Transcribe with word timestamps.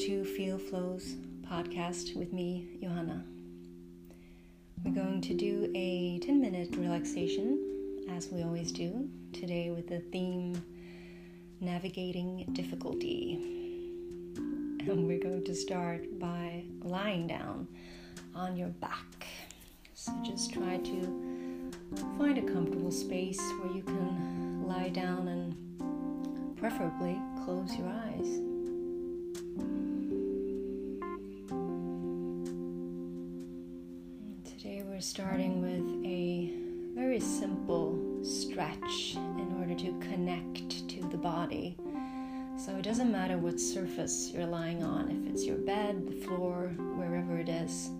to 0.00 0.24
Feel 0.24 0.56
Flows 0.56 1.16
podcast 1.46 2.16
with 2.16 2.32
me, 2.32 2.78
Johanna. 2.80 3.22
We're 4.82 4.94
going 4.94 5.20
to 5.20 5.34
do 5.34 5.70
a 5.74 6.18
10 6.20 6.40
minute 6.40 6.74
relaxation, 6.74 8.06
as 8.10 8.30
we 8.32 8.42
always 8.42 8.72
do, 8.72 9.10
today 9.34 9.70
with 9.70 9.88
the 9.88 10.00
theme 10.10 10.64
Navigating 11.60 12.48
Difficulty. 12.54 13.34
And 14.36 15.06
we're 15.06 15.22
going 15.22 15.44
to 15.44 15.54
start 15.54 16.18
by 16.18 16.64
lying 16.82 17.26
down 17.26 17.68
on 18.34 18.56
your 18.56 18.68
back. 18.68 19.26
So 19.92 20.12
just 20.24 20.54
try 20.54 20.78
to 20.78 21.70
find 22.16 22.38
a 22.38 22.52
comfortable 22.54 22.90
space 22.90 23.40
where 23.60 23.76
you 23.76 23.82
can 23.82 24.66
lie 24.66 24.88
down 24.88 25.28
and 25.28 26.56
preferably 26.56 27.20
close 27.44 27.76
your 27.76 27.88
eyes. 27.88 28.49
Starting 35.10 35.60
with 35.60 36.06
a 36.06 36.52
very 36.94 37.18
simple 37.18 37.98
stretch 38.22 39.16
in 39.16 39.56
order 39.58 39.74
to 39.74 39.90
connect 39.98 40.88
to 40.88 41.00
the 41.08 41.16
body. 41.16 41.76
So 42.56 42.76
it 42.76 42.82
doesn't 42.82 43.10
matter 43.10 43.36
what 43.36 43.58
surface 43.58 44.30
you're 44.32 44.46
lying 44.46 44.84
on, 44.84 45.10
if 45.10 45.32
it's 45.32 45.44
your 45.44 45.56
bed, 45.56 46.06
the 46.06 46.14
floor, 46.14 46.68
wherever 46.94 47.38
it 47.38 47.48
is. 47.48 47.90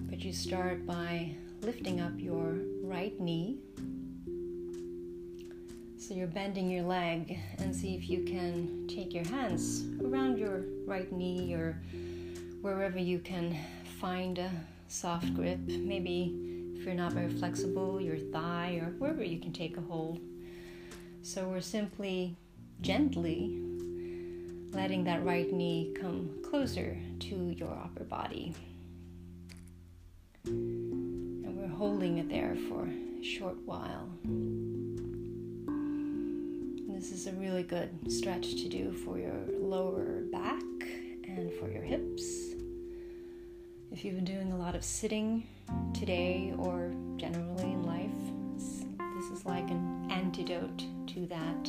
But 0.00 0.22
you 0.22 0.34
start 0.34 0.86
by 0.86 1.34
lifting 1.62 2.02
up 2.02 2.12
your 2.18 2.58
right 2.82 3.18
knee. 3.18 3.56
So 5.96 6.12
you're 6.12 6.26
bending 6.26 6.70
your 6.70 6.84
leg 6.84 7.38
and 7.56 7.74
see 7.74 7.94
if 7.94 8.06
you 8.06 8.22
can 8.24 8.86
take 8.86 9.14
your 9.14 9.26
hands 9.28 9.86
around 10.04 10.36
your 10.36 10.64
right 10.84 11.10
knee 11.10 11.54
or 11.54 11.80
wherever 12.60 12.98
you 12.98 13.18
can 13.18 13.56
find 14.02 14.40
a 14.40 14.50
soft 14.88 15.32
grip. 15.32 15.60
Maybe 15.68 16.34
if 16.74 16.84
you're 16.84 16.92
not 16.92 17.12
very 17.12 17.32
flexible, 17.32 18.00
your 18.00 18.18
thigh 18.18 18.80
or 18.82 18.90
wherever 18.98 19.22
you 19.22 19.38
can 19.38 19.52
take 19.52 19.76
a 19.76 19.80
hold. 19.80 20.18
So 21.22 21.46
we're 21.46 21.60
simply 21.60 22.36
gently 22.80 23.60
letting 24.72 25.04
that 25.04 25.24
right 25.24 25.52
knee 25.52 25.94
come 26.00 26.30
closer 26.44 26.98
to 27.20 27.36
your 27.56 27.70
upper 27.70 28.02
body. 28.02 28.56
And 30.46 31.56
we're 31.56 31.68
holding 31.68 32.18
it 32.18 32.28
there 32.28 32.56
for 32.68 32.88
a 32.88 33.22
short 33.22 33.56
while. 33.64 34.08
This 36.92 37.12
is 37.12 37.28
a 37.28 37.32
really 37.34 37.62
good 37.62 38.10
stretch 38.12 38.56
to 38.62 38.68
do 38.68 38.90
for 38.92 39.20
your 39.20 39.38
lower 39.60 40.22
back 40.32 40.60
and 41.24 41.52
for 41.60 41.70
your 41.70 41.82
hips. 41.82 42.52
If 43.92 44.06
you've 44.06 44.14
been 44.14 44.24
doing 44.24 44.52
a 44.52 44.56
lot 44.56 44.74
of 44.74 44.82
sitting 44.82 45.46
today 45.92 46.54
or 46.56 46.94
generally 47.18 47.72
in 47.72 47.82
life, 47.84 48.10
this 48.56 49.38
is 49.38 49.44
like 49.44 49.70
an 49.70 50.08
antidote 50.10 50.82
to 51.08 51.26
that. 51.26 51.68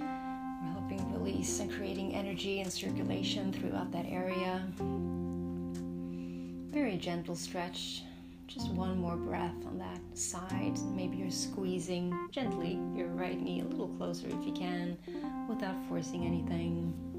We're 0.00 0.72
helping 0.72 1.12
release 1.12 1.60
and 1.60 1.70
creating 1.70 2.14
energy 2.14 2.62
and 2.62 2.72
circulation 2.72 3.52
throughout 3.52 3.92
that 3.92 4.06
area. 4.08 4.66
Very 6.72 6.96
gentle 6.96 7.36
stretch. 7.36 8.04
Just 8.46 8.70
one 8.70 8.98
more 8.98 9.16
breath 9.16 9.66
on 9.66 9.76
that 9.78 10.00
side. 10.18 10.78
Maybe 10.96 11.18
you're 11.18 11.30
squeezing 11.30 12.28
gently 12.32 12.80
your 12.96 13.08
right 13.08 13.38
knee 13.38 13.60
a 13.60 13.64
little 13.64 13.88
closer 13.98 14.28
if 14.28 14.46
you 14.46 14.54
can 14.54 14.96
without 15.46 15.76
forcing 15.90 16.24
anything. 16.24 17.09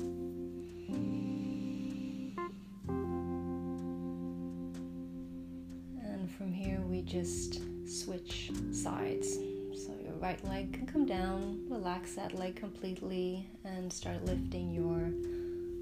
Just 7.12 7.60
switch 7.86 8.52
sides. 8.72 9.36
So 9.76 9.92
your 10.02 10.14
right 10.22 10.42
leg 10.46 10.72
can 10.72 10.88
come 10.88 11.06
down, 11.06 11.66
relax 11.70 12.16
that 12.16 12.34
leg 12.40 12.56
completely, 12.56 13.46
and 13.66 13.92
start 13.92 14.24
lifting 14.24 14.72
your 14.74 15.12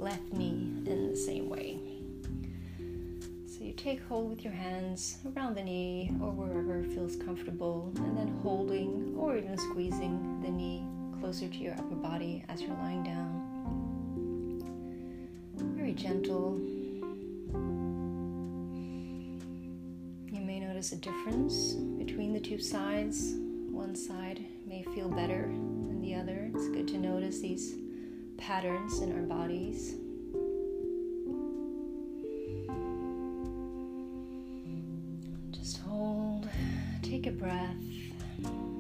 left 0.04 0.34
knee 0.34 0.72
in 0.88 1.12
the 1.12 1.16
same 1.16 1.48
way. 1.48 1.78
So 3.46 3.64
you 3.64 3.74
take 3.74 4.02
hold 4.08 4.32
with 4.32 4.44
your 4.44 4.54
hands 4.54 5.20
around 5.36 5.56
the 5.56 5.62
knee 5.62 6.12
or 6.20 6.32
wherever 6.32 6.82
feels 6.96 7.16
comfortable, 7.16 7.94
and 7.98 8.18
then 8.18 8.40
holding 8.42 9.14
or 9.16 9.38
even 9.38 9.56
squeezing 9.56 10.42
the 10.42 10.50
knee 10.50 10.84
closer 11.20 11.48
to 11.48 11.58
your 11.58 11.74
upper 11.74 11.96
body 11.96 12.44
as 12.50 12.62
you're 12.62 12.72
lying 12.72 13.04
down. 13.04 13.46
Very 15.76 15.94
gentle 15.94 16.60
notice 20.80 20.94
a 20.94 20.96
difference 20.96 21.74
between 21.74 22.32
the 22.32 22.40
two 22.40 22.58
sides. 22.58 23.34
One 23.70 23.94
side 23.98 24.46
may 24.66 24.84
feel 24.96 25.10
better 25.10 25.48
than 25.48 26.02
the 26.02 26.16
other. 26.16 26.50
It's 26.56 26.70
good 26.70 26.88
to 26.88 26.98
notice 26.98 27.42
these 27.42 27.76
patterns 28.38 29.00
in 29.00 29.12
our 29.12 29.24
bodies. 29.24 29.96
Just 35.52 35.80
hold, 35.80 36.48
take 37.02 37.28
a 37.28 37.32
breath. 37.32 37.76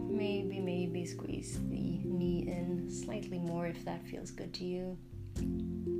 Maybe, 0.09 0.61
maybe 0.61 1.05
squeeze 1.05 1.59
the 1.67 1.99
knee 2.05 2.45
in 2.47 2.89
slightly 2.89 3.39
more 3.39 3.67
if 3.67 3.83
that 3.83 4.07
feels 4.07 4.31
good 4.31 4.53
to 4.53 4.63
you. 4.63 5.98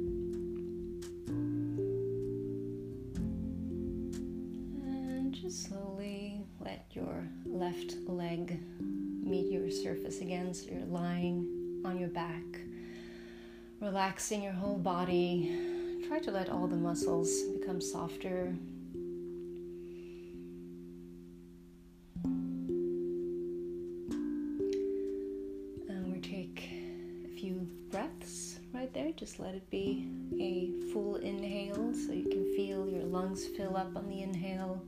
Left 7.79 7.95
leg 8.07 8.59
meet 9.23 9.50
your 9.51 9.69
surface 9.72 10.22
again 10.22 10.53
so 10.53 10.69
you're 10.72 10.85
lying 10.85 11.47
on 11.85 11.97
your 11.97 12.09
back, 12.09 12.44
relaxing 13.79 14.44
your 14.44 14.51
whole 14.53 14.78
body. 14.78 15.56
Try 16.07 16.19
to 16.19 16.31
let 16.31 16.50
all 16.50 16.68
the 16.68 16.75
muscles 16.75 17.31
become 17.57 17.79
softer. 17.79 18.53
And 25.88 26.12
we 26.12 26.19
take 26.19 26.69
a 27.25 27.39
few 27.39 27.66
breaths 27.91 28.59
right 28.73 28.94
there. 28.94 29.12
Just 29.13 29.39
let 29.39 29.56
it 29.56 29.69
be 29.69 30.09
a 30.39 30.72
full 30.91 31.16
inhale 31.18 31.94
so 31.94 32.12
you 32.12 32.28
can 32.29 32.44
feel 32.56 32.89
your 32.89 33.03
lungs 33.03 33.45
fill 33.45 33.78
up 33.78 33.95
on 33.95 34.09
the 34.09 34.22
inhale 34.22 34.81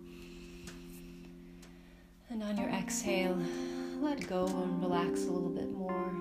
and 2.41 2.49
on 2.49 2.57
your 2.57 2.73
exhale, 2.73 3.37
let 3.99 4.27
go 4.27 4.45
and 4.47 4.81
relax 4.81 5.25
a 5.25 5.31
little 5.31 5.49
bit 5.49 5.71
more. 5.71 6.11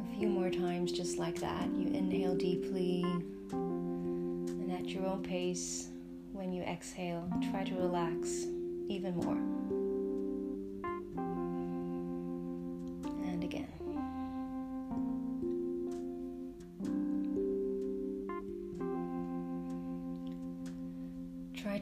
A 0.00 0.18
few 0.18 0.28
more 0.28 0.50
times, 0.50 0.92
just 0.92 1.18
like 1.18 1.38
that. 1.40 1.66
You 1.74 1.88
inhale 1.88 2.36
deeply, 2.36 3.04
and 3.52 4.72
at 4.72 4.88
your 4.88 5.06
own 5.06 5.22
pace, 5.22 5.88
when 6.32 6.52
you 6.52 6.62
exhale, 6.62 7.28
try 7.50 7.64
to 7.64 7.74
relax 7.74 8.46
even 8.88 9.16
more. 9.16 9.51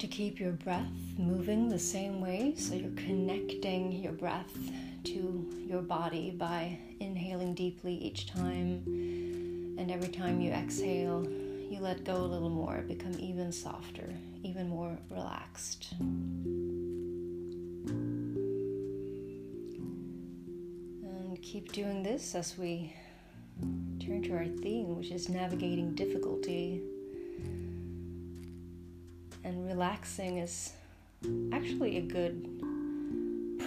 To 0.01 0.07
keep 0.07 0.41
your 0.41 0.53
breath 0.53 0.89
moving 1.19 1.69
the 1.69 1.79
same 1.79 2.23
way 2.23 2.55
so 2.57 2.75
you're 2.75 2.91
connecting 2.93 3.93
your 3.93 4.13
breath 4.13 4.57
to 5.05 5.47
your 5.69 5.83
body 5.83 6.31
by 6.31 6.79
inhaling 7.01 7.53
deeply 7.53 7.95
each 7.97 8.27
time. 8.27 8.83
And 9.79 9.91
every 9.91 10.09
time 10.09 10.41
you 10.41 10.53
exhale, 10.53 11.29
you 11.71 11.81
let 11.81 12.05
go 12.05 12.17
a 12.17 12.25
little 12.25 12.49
more, 12.49 12.83
become 12.89 13.15
even 13.19 13.53
softer, 13.53 14.11
even 14.43 14.71
more 14.71 14.97
relaxed. 15.11 15.93
And 16.01 16.17
keep 21.43 21.73
doing 21.73 22.03
this 22.03 22.35
as 22.35 22.57
we 22.57 22.95
turn 24.03 24.23
to 24.23 24.33
our 24.33 24.47
theme, 24.47 24.97
which 24.97 25.11
is 25.11 25.29
navigating 25.29 25.95
difficulty 25.95 26.81
and 29.45 29.67
relaxing 29.67 30.39
is 30.39 30.73
actually 31.53 31.99
a 31.99 32.03
good 32.03 32.63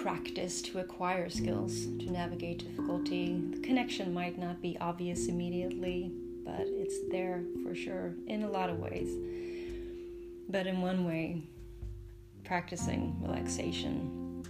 practice 0.01 0.61
to 0.61 0.79
acquire 0.79 1.29
skills 1.29 1.85
to 1.99 2.11
navigate 2.11 2.59
difficulty. 2.59 3.41
The 3.51 3.59
connection 3.59 4.13
might 4.13 4.37
not 4.37 4.61
be 4.61 4.77
obvious 4.81 5.27
immediately, 5.27 6.11
but 6.45 6.61
it's 6.61 6.95
there 7.09 7.43
for 7.63 7.73
sure 7.73 8.13
in 8.27 8.43
a 8.43 8.49
lot 8.49 8.69
of 8.69 8.79
ways. 8.79 9.15
But 10.49 10.67
in 10.67 10.81
one 10.81 11.05
way, 11.05 11.43
practicing 12.43 13.15
relaxation 13.21 14.43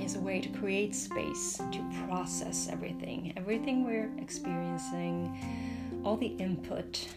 is 0.00 0.16
a 0.16 0.20
way 0.20 0.40
to 0.40 0.48
create 0.48 0.94
space 0.94 1.58
to 1.58 2.06
process 2.06 2.68
everything, 2.70 3.32
everything 3.36 3.84
we're 3.84 4.10
experiencing, 4.18 6.02
all 6.04 6.16
the 6.16 6.34
input 6.38 7.08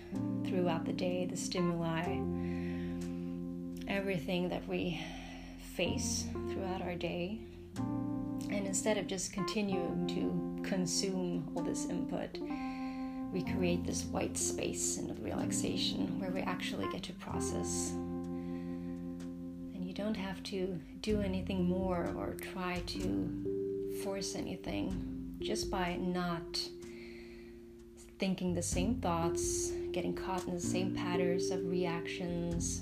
throughout 0.45 0.85
the 0.85 0.93
day, 0.93 1.25
the 1.25 1.37
stimuli, 1.37 2.17
everything 3.87 4.49
that 4.49 4.67
we 4.67 5.01
face 5.75 6.25
throughout 6.49 6.81
our 6.81 6.95
day. 6.95 7.39
And 7.77 8.65
instead 8.65 8.97
of 8.97 9.07
just 9.07 9.33
continuing 9.33 10.07
to 10.07 10.67
consume 10.67 11.51
all 11.55 11.63
this 11.63 11.85
input, 11.85 12.37
we 13.33 13.43
create 13.43 13.85
this 13.85 14.05
white 14.05 14.37
space 14.37 14.97
in 14.97 15.15
relaxation 15.21 16.19
where 16.19 16.31
we 16.31 16.41
actually 16.41 16.89
get 16.91 17.03
to 17.03 17.13
process 17.13 17.91
And 17.91 19.85
you 19.85 19.93
don't 19.93 20.15
have 20.15 20.41
to 20.43 20.79
do 21.01 21.21
anything 21.21 21.67
more 21.67 22.09
or 22.17 22.35
try 22.53 22.81
to 22.87 23.91
force 24.03 24.35
anything 24.35 25.35
just 25.41 25.69
by 25.69 25.97
not 25.97 26.59
thinking 28.17 28.53
the 28.53 28.63
same 28.63 28.95
thoughts, 28.95 29.71
getting 29.91 30.15
caught 30.15 30.45
in 30.45 30.53
the 30.55 30.59
same 30.59 30.95
patterns 30.95 31.51
of 31.51 31.65
reactions, 31.67 32.81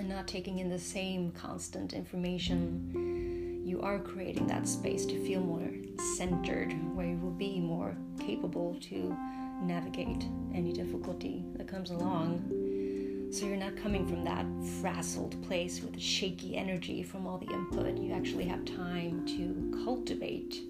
and 0.00 0.08
not 0.08 0.26
taking 0.26 0.60
in 0.60 0.70
the 0.70 0.78
same 0.78 1.30
constant 1.32 1.92
information. 1.92 3.62
You 3.66 3.82
are 3.82 3.98
creating 3.98 4.46
that 4.46 4.66
space 4.66 5.04
to 5.04 5.26
feel 5.26 5.40
more 5.40 5.70
centered, 6.16 6.72
where 6.96 7.06
you 7.06 7.18
will 7.18 7.30
be 7.30 7.60
more 7.60 7.94
capable 8.18 8.78
to 8.80 9.14
navigate 9.62 10.24
any 10.54 10.72
difficulty 10.72 11.44
that 11.54 11.68
comes 11.68 11.90
along. 11.90 13.28
So 13.30 13.44
you're 13.44 13.58
not 13.58 13.76
coming 13.76 14.08
from 14.08 14.24
that 14.24 14.46
frazzled 14.80 15.40
place 15.42 15.82
with 15.82 16.00
shaky 16.00 16.56
energy 16.56 17.02
from 17.02 17.26
all 17.26 17.36
the 17.36 17.52
input. 17.52 17.98
You 17.98 18.14
actually 18.14 18.46
have 18.46 18.64
time 18.64 19.26
to 19.26 19.82
cultivate 19.84 20.62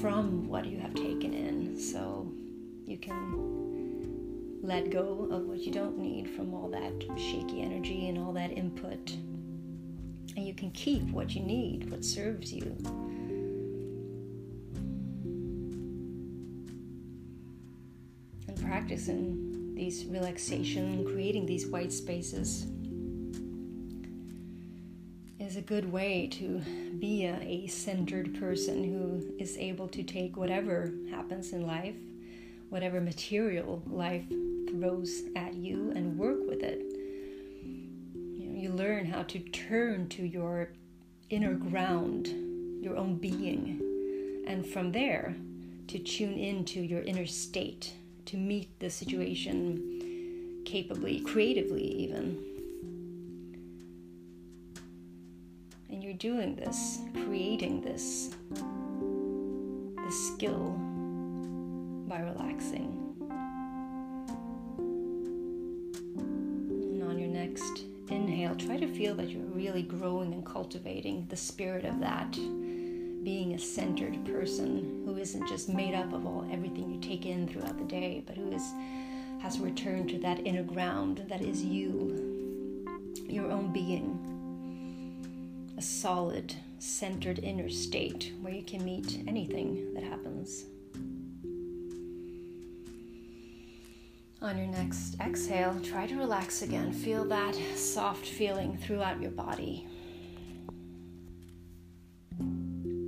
from 0.00 0.48
what 0.48 0.64
you 0.64 0.78
have 0.78 0.94
taken 0.94 1.34
in. 1.34 1.78
So 1.78 2.32
you 2.86 2.96
can 2.96 3.59
let 4.62 4.90
go 4.90 5.28
of 5.30 5.44
what 5.44 5.58
you 5.60 5.72
don't 5.72 5.98
need 5.98 6.28
from 6.28 6.52
all 6.52 6.68
that 6.68 6.92
shaky 7.18 7.62
energy 7.62 8.08
and 8.08 8.18
all 8.18 8.32
that 8.32 8.52
input. 8.52 9.10
And 10.36 10.46
you 10.46 10.54
can 10.54 10.70
keep 10.70 11.02
what 11.10 11.34
you 11.34 11.42
need, 11.42 11.90
what 11.90 12.04
serves 12.04 12.52
you. 12.52 12.76
And 18.46 18.60
practicing 18.62 19.74
these 19.74 20.04
relaxation, 20.04 21.04
creating 21.06 21.46
these 21.46 21.66
white 21.66 21.92
spaces 21.92 22.66
is 25.40 25.56
a 25.56 25.62
good 25.62 25.90
way 25.90 26.28
to 26.28 26.60
be 26.98 27.24
a, 27.24 27.34
a, 27.40 27.66
centered 27.66 28.38
person 28.38 28.84
who 28.84 29.34
is 29.42 29.56
able 29.56 29.88
to 29.88 30.02
take 30.02 30.36
whatever 30.36 30.92
happens 31.10 31.52
in 31.52 31.66
life, 31.66 31.96
whatever 32.70 33.00
material 33.00 33.82
life 33.86 34.24
throws 34.70 35.22
at 35.36 35.54
you, 35.54 35.92
and 35.94 36.16
work 36.16 36.38
with 36.48 36.62
it. 36.62 36.80
You, 37.64 38.48
know, 38.48 38.60
you 38.60 38.70
learn 38.70 39.04
how 39.04 39.24
to 39.24 39.38
turn 39.40 40.08
to 40.10 40.24
your 40.24 40.70
inner 41.28 41.54
ground, 41.54 42.28
your 42.80 42.96
own 42.96 43.16
being, 43.16 43.80
and 44.46 44.64
from 44.64 44.92
there 44.92 45.34
to 45.88 45.98
tune 45.98 46.38
into 46.38 46.80
your 46.80 47.02
inner 47.02 47.26
state 47.26 47.92
to 48.26 48.36
meet 48.36 48.78
the 48.78 48.88
situation 48.88 50.62
capably, 50.64 51.20
creatively, 51.20 51.82
even. 51.82 52.44
And 55.88 56.04
you're 56.04 56.12
doing 56.12 56.54
this, 56.54 57.00
creating 57.12 57.80
this, 57.80 58.32
this 60.04 60.34
skill 60.34 60.89
by 62.10 62.20
relaxing. 62.20 63.14
And 66.80 67.02
on 67.04 67.18
your 67.20 67.28
next 67.28 67.84
inhale, 68.08 68.56
try 68.56 68.76
to 68.76 68.88
feel 68.88 69.14
that 69.14 69.28
you're 69.28 69.44
really 69.44 69.82
growing 69.82 70.32
and 70.34 70.44
cultivating 70.44 71.26
the 71.28 71.36
spirit 71.36 71.84
of 71.84 72.00
that 72.00 72.32
being 73.22 73.54
a 73.54 73.58
centered 73.58 74.24
person 74.24 75.04
who 75.06 75.16
isn't 75.18 75.46
just 75.46 75.68
made 75.68 75.94
up 75.94 76.12
of 76.12 76.26
all 76.26 76.48
everything 76.50 76.90
you 76.90 76.98
take 76.98 77.26
in 77.26 77.46
throughout 77.46 77.78
the 77.78 77.84
day, 77.84 78.24
but 78.26 78.36
who 78.36 78.50
is 78.50 78.72
has 79.40 79.60
returned 79.60 80.10
to 80.10 80.18
that 80.18 80.44
inner 80.46 80.64
ground 80.64 81.24
that 81.28 81.40
is 81.40 81.62
you, 81.64 82.84
your 83.26 83.50
own 83.50 83.72
being, 83.72 84.18
a 85.78 85.82
solid, 85.82 86.54
centered 86.78 87.38
inner 87.38 87.70
state 87.70 88.32
where 88.42 88.52
you 88.52 88.62
can 88.62 88.84
meet 88.84 89.22
anything 89.26 89.94
that 89.94 90.02
happens. 90.02 90.66
On 94.42 94.56
your 94.56 94.68
next 94.68 95.20
exhale, 95.20 95.78
try 95.82 96.06
to 96.06 96.16
relax 96.16 96.62
again. 96.62 96.94
Feel 96.94 97.26
that 97.26 97.54
soft 97.76 98.24
feeling 98.24 98.78
throughout 98.78 99.20
your 99.20 99.32
body. 99.32 99.86
And 102.38 103.02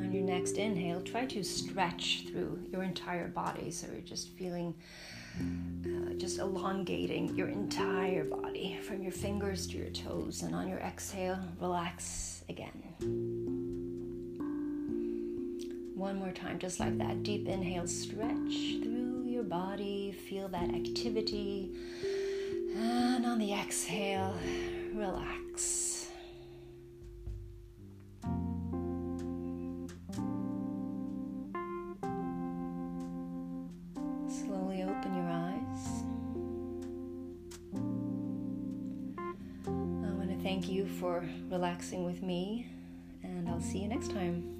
on 0.00 0.12
your 0.12 0.24
next 0.24 0.56
inhale, 0.56 1.00
try 1.00 1.26
to 1.26 1.44
stretch 1.44 2.24
through 2.26 2.58
your 2.72 2.82
entire 2.82 3.28
body. 3.28 3.70
So 3.70 3.86
you're 3.92 4.00
just 4.00 4.30
feeling, 4.30 4.74
uh, 5.38 6.14
just 6.14 6.40
elongating 6.40 7.36
your 7.36 7.46
entire 7.46 8.24
body 8.24 8.80
from 8.82 9.00
your 9.00 9.12
fingers 9.12 9.68
to 9.68 9.78
your 9.78 9.90
toes. 9.90 10.42
And 10.42 10.56
on 10.56 10.68
your 10.68 10.80
exhale, 10.80 11.38
relax 11.60 12.42
again. 12.48 12.82
One 15.94 16.18
more 16.18 16.32
time, 16.32 16.58
just 16.58 16.80
like 16.80 16.98
that. 16.98 17.22
Deep 17.22 17.46
inhale, 17.46 17.86
stretch 17.86 18.80
through 18.82 18.97
body, 19.48 20.12
feel 20.12 20.48
that 20.48 20.74
activity. 20.74 21.72
And 22.76 23.24
on 23.24 23.38
the 23.38 23.52
exhale, 23.52 24.34
relax. 24.94 26.10
Slowly 34.28 34.82
open 34.82 35.14
your 35.14 35.28
eyes. 35.28 36.04
I 39.66 40.12
want 40.12 40.30
to 40.30 40.36
thank 40.42 40.68
you 40.68 40.86
for 40.86 41.24
relaxing 41.50 42.04
with 42.04 42.22
me, 42.22 42.66
and 43.22 43.48
I'll 43.48 43.60
see 43.60 43.78
you 43.78 43.88
next 43.88 44.12
time. 44.12 44.54